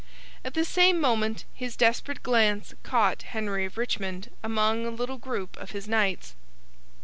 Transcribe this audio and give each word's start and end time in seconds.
At 0.43 0.55
the 0.55 0.65
same 0.65 0.99
moment, 0.99 1.45
his 1.53 1.75
desperate 1.75 2.23
glance 2.23 2.73
caught 2.81 3.21
Henry 3.21 3.65
of 3.65 3.77
Richmond 3.77 4.31
among 4.41 4.83
a 4.83 4.89
little 4.89 5.19
group 5.19 5.55
of 5.57 5.73
his 5.73 5.87
knights. 5.87 6.33